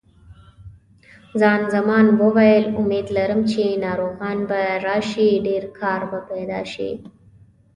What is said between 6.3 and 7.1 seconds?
پیدا شي.